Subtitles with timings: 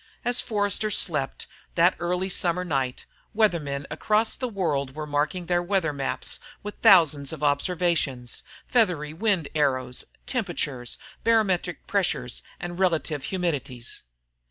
[0.25, 1.45] As Forster slept
[1.75, 3.05] that early summer night,
[3.35, 9.47] weathermen across the world were marking their weather maps with thousands of observations feathery wind
[9.53, 14.01] arrows, temperatures, barometric pressures and relative humidities.